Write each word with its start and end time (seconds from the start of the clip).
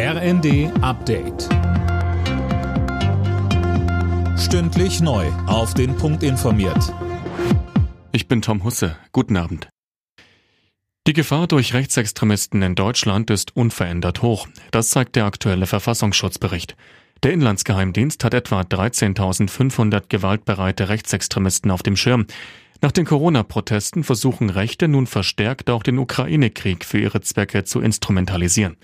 RND 0.00 0.70
Update. 0.80 1.48
Stündlich 4.38 5.00
neu. 5.00 5.26
Auf 5.48 5.74
den 5.74 5.96
Punkt 5.96 6.22
informiert. 6.22 6.94
Ich 8.12 8.28
bin 8.28 8.40
Tom 8.40 8.62
Husse. 8.62 8.96
Guten 9.10 9.36
Abend. 9.36 9.68
Die 11.08 11.14
Gefahr 11.14 11.48
durch 11.48 11.74
Rechtsextremisten 11.74 12.62
in 12.62 12.76
Deutschland 12.76 13.28
ist 13.30 13.56
unverändert 13.56 14.22
hoch. 14.22 14.46
Das 14.70 14.90
zeigt 14.90 15.16
der 15.16 15.24
aktuelle 15.24 15.66
Verfassungsschutzbericht. 15.66 16.76
Der 17.24 17.32
Inlandsgeheimdienst 17.32 18.22
hat 18.22 18.34
etwa 18.34 18.60
13.500 18.60 20.04
gewaltbereite 20.08 20.90
Rechtsextremisten 20.90 21.72
auf 21.72 21.82
dem 21.82 21.96
Schirm. 21.96 22.28
Nach 22.80 22.92
den 22.92 23.04
Corona-Protesten 23.04 24.04
versuchen 24.04 24.48
Rechte 24.50 24.86
nun 24.86 25.08
verstärkt 25.08 25.68
auch 25.68 25.82
den 25.82 25.98
Ukraine-Krieg 25.98 26.84
für 26.84 27.00
ihre 27.00 27.20
Zwecke 27.20 27.64
zu 27.64 27.80
instrumentalisieren. 27.80 28.76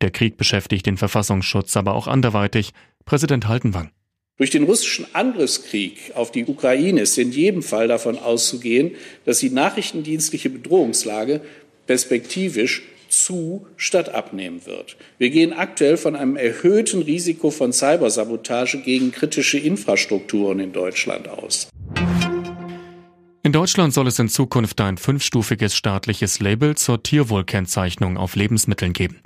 Der 0.00 0.10
Krieg 0.10 0.36
beschäftigt 0.36 0.86
den 0.86 0.96
Verfassungsschutz 0.96 1.76
aber 1.76 1.94
auch 1.94 2.06
anderweitig. 2.06 2.72
Präsident 3.04 3.48
Haltenwang. 3.48 3.90
Durch 4.36 4.50
den 4.50 4.62
russischen 4.62 5.06
Angriffskrieg 5.14 6.12
auf 6.14 6.30
die 6.30 6.44
Ukraine 6.44 7.00
ist 7.00 7.18
in 7.18 7.32
jedem 7.32 7.62
Fall 7.62 7.88
davon 7.88 8.18
auszugehen, 8.18 8.92
dass 9.24 9.40
die 9.40 9.50
nachrichtendienstliche 9.50 10.48
Bedrohungslage 10.48 11.40
perspektivisch 11.88 12.82
zu 13.08 13.66
statt 13.76 14.14
abnehmen 14.14 14.64
wird. 14.66 14.96
Wir 15.18 15.30
gehen 15.30 15.52
aktuell 15.52 15.96
von 15.96 16.14
einem 16.14 16.36
erhöhten 16.36 17.02
Risiko 17.02 17.50
von 17.50 17.72
Cybersabotage 17.72 18.82
gegen 18.82 19.10
kritische 19.10 19.58
Infrastrukturen 19.58 20.60
in 20.60 20.72
Deutschland 20.72 21.28
aus. 21.28 21.68
In 23.42 23.52
Deutschland 23.52 23.94
soll 23.94 24.06
es 24.06 24.18
in 24.18 24.28
Zukunft 24.28 24.80
ein 24.80 24.98
fünfstufiges 24.98 25.74
staatliches 25.74 26.38
Label 26.38 26.76
zur 26.76 27.02
Tierwohlkennzeichnung 27.02 28.18
auf 28.18 28.36
Lebensmitteln 28.36 28.92
geben. 28.92 29.20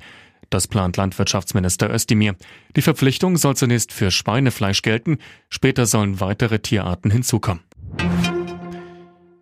Das 0.53 0.69
plant 0.69 0.99
Landwirtschaftsminister 0.99 1.91
Özdemir. 1.91 2.37
Die 2.77 2.83
Verpflichtung 2.83 3.39
soll 3.39 3.57
zunächst 3.57 3.91
für 3.91 4.11
Schweinefleisch 4.11 4.83
gelten, 4.83 5.17
später 5.49 5.87
sollen 5.87 6.21
weitere 6.21 6.59
Tierarten 6.59 7.11
hinzukommen. 7.11 7.63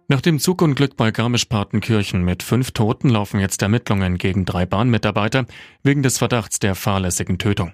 Nach 0.06 0.20
dem 0.20 0.38
Zugunglück 0.38 0.96
bei 0.96 1.10
Garmisch-Partenkirchen 1.10 2.24
mit 2.24 2.44
fünf 2.44 2.70
Toten 2.70 3.08
laufen 3.08 3.40
jetzt 3.40 3.60
Ermittlungen 3.60 4.18
gegen 4.18 4.44
drei 4.44 4.66
Bahnmitarbeiter 4.66 5.46
wegen 5.82 6.04
des 6.04 6.18
Verdachts 6.18 6.60
der 6.60 6.76
fahrlässigen 6.76 7.38
Tötung. 7.38 7.72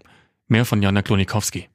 Mehr 0.48 0.65
von 0.65 0.81
Jana 0.81 1.03
Klonikowski. 1.03 1.69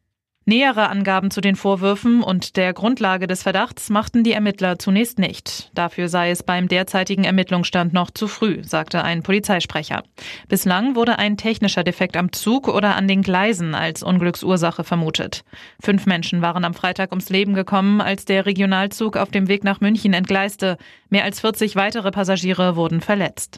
Nähere 0.45 0.89
Angaben 0.89 1.29
zu 1.29 1.39
den 1.39 1.55
Vorwürfen 1.55 2.23
und 2.23 2.57
der 2.57 2.73
Grundlage 2.73 3.27
des 3.27 3.43
Verdachts 3.43 3.91
machten 3.91 4.23
die 4.23 4.31
Ermittler 4.31 4.79
zunächst 4.79 5.19
nicht. 5.19 5.69
Dafür 5.75 6.09
sei 6.09 6.31
es 6.31 6.41
beim 6.41 6.67
derzeitigen 6.67 7.25
Ermittlungsstand 7.25 7.93
noch 7.93 8.09
zu 8.09 8.27
früh, 8.27 8.63
sagte 8.63 9.03
ein 9.03 9.21
Polizeisprecher. 9.21 10.01
Bislang 10.49 10.95
wurde 10.95 11.19
ein 11.19 11.37
technischer 11.37 11.83
Defekt 11.83 12.17
am 12.17 12.31
Zug 12.31 12.67
oder 12.67 12.95
an 12.95 13.07
den 13.07 13.21
Gleisen 13.21 13.75
als 13.75 14.01
Unglücksursache 14.01 14.83
vermutet. 14.83 15.43
Fünf 15.79 16.07
Menschen 16.07 16.41
waren 16.41 16.65
am 16.65 16.73
Freitag 16.73 17.11
ums 17.11 17.29
Leben 17.29 17.53
gekommen, 17.53 18.01
als 18.01 18.25
der 18.25 18.47
Regionalzug 18.47 19.17
auf 19.17 19.29
dem 19.29 19.47
Weg 19.47 19.63
nach 19.63 19.79
München 19.79 20.13
entgleiste. 20.13 20.77
Mehr 21.09 21.23
als 21.23 21.39
40 21.39 21.75
weitere 21.75 22.09
Passagiere 22.09 22.75
wurden 22.75 23.01
verletzt. 23.01 23.57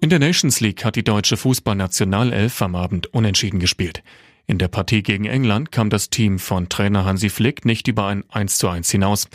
In 0.00 0.08
der 0.08 0.18
Nations 0.18 0.60
League 0.60 0.82
hat 0.82 0.96
die 0.96 1.04
deutsche 1.04 1.36
Fußballnationalelf 1.36 2.62
am 2.62 2.74
Abend 2.74 3.12
unentschieden 3.12 3.60
gespielt. 3.60 4.02
In 4.50 4.58
der 4.58 4.66
Partie 4.66 5.04
gegen 5.04 5.26
England 5.26 5.70
kam 5.70 5.90
das 5.90 6.10
Team 6.10 6.40
von 6.40 6.68
Trainer 6.68 7.04
Hansi 7.04 7.28
Flick 7.28 7.64
nicht 7.64 7.86
über 7.86 8.06
ein 8.06 8.24
1 8.30 8.58
zu 8.58 8.68
1 8.68 8.90
hinaus. 8.90 9.28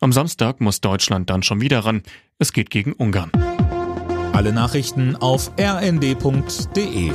Am 0.00 0.12
Samstag 0.12 0.62
muss 0.62 0.80
Deutschland 0.80 1.28
dann 1.28 1.42
schon 1.42 1.60
wieder 1.60 1.80
ran. 1.80 2.02
Es 2.38 2.54
geht 2.54 2.70
gegen 2.70 2.94
Ungarn. 2.94 3.30
Alle 4.32 4.50
Nachrichten 4.54 5.14
auf 5.14 5.50
rnd.de 5.60 7.12